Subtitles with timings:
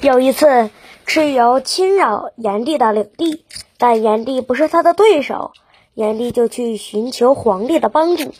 [0.00, 0.70] 有一次，
[1.08, 3.44] 蚩尤侵扰炎帝的领地，
[3.78, 5.50] 但炎帝不是他的对手，
[5.92, 8.32] 炎帝就去寻求皇帝的帮助。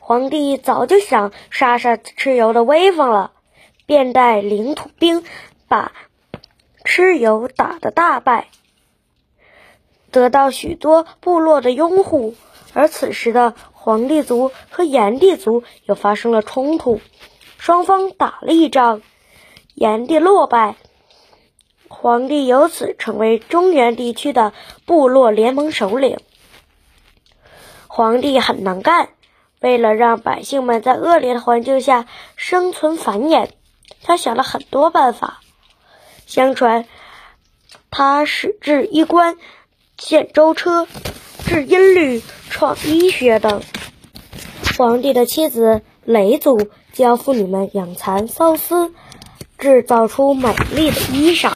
[0.00, 3.30] 皇帝早就想杀杀蚩尤的威风了，
[3.86, 5.22] 便带领土兵
[5.68, 5.92] 把
[6.84, 8.48] 蚩尤打得大败，
[10.10, 12.34] 得到许多部落的拥护。
[12.72, 17.00] 而此时的黄帝族和炎帝族又发生了冲突，
[17.58, 19.02] 双方打了一仗，
[19.76, 20.74] 炎帝落败。
[21.88, 24.52] 皇帝由此成为中原地区的
[24.84, 26.18] 部落联盟首领。
[27.86, 29.08] 皇帝很能干，
[29.60, 33.48] 为了让百姓们在恶劣的环境下生存繁衍，
[34.02, 35.40] 他想了很多办法。
[36.26, 36.86] 相传，
[37.90, 39.38] 他始制衣冠、
[39.96, 40.86] 建舟车、
[41.46, 43.62] 制音律、创医学等。
[44.76, 48.92] 皇帝的妻子嫘祖教妇女们养蚕缫丝，
[49.56, 51.52] 制造出美丽的衣裳。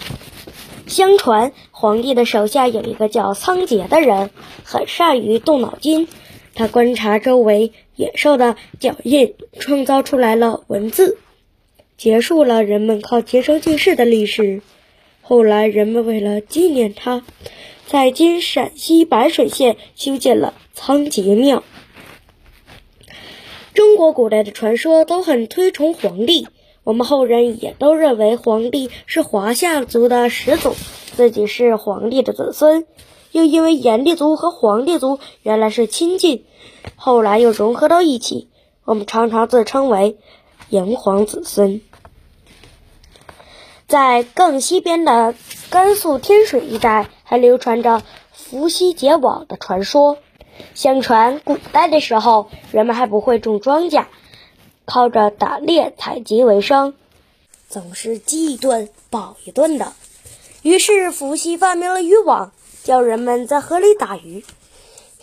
[0.91, 4.31] 相传，皇帝的手下有一个叫仓颉的人，
[4.65, 6.09] 很善于动脑筋。
[6.53, 11.17] 他观察周围野兽的脚印，创造出来了文字，
[11.97, 14.63] 结束了人们靠结绳记事的历史。
[15.23, 17.23] 后来，人们为了纪念他，
[17.87, 21.63] 在今陕西白水县修建了仓颉庙。
[23.75, 26.49] 中国古代的传说都很推崇皇帝。
[26.91, 30.75] 我们后人也都认为皇帝是华夏族的始祖，
[31.15, 32.85] 自己是皇帝的子孙。
[33.31, 36.45] 又因为炎帝族和黄帝族原来是亲近，
[36.97, 38.49] 后来又融合到一起，
[38.85, 40.19] 我们常常自称为
[40.69, 41.81] 炎黄子孙。
[43.87, 45.37] 在更西边的
[45.71, 48.03] 甘肃天水一带，还流传着
[48.33, 50.19] 伏羲结网的传说。
[50.75, 54.07] 相传古代的时候，人们还不会种庄稼。
[54.91, 56.95] 靠着打猎采集为生，
[57.69, 59.93] 总是饥一顿饱一顿的。
[60.63, 62.51] 于是伏羲发明了渔网，
[62.83, 64.45] 教人们在河里打鱼。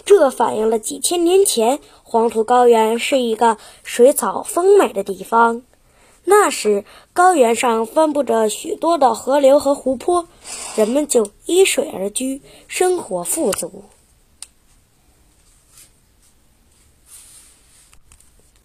[0.05, 5.63] 这反映了几千年前黄土高原是一个水草丰美的地方。
[6.23, 10.29] 那时高原上分布着许多的河流和湖泊，
[10.77, 13.83] 人们就依水而居，生活富足。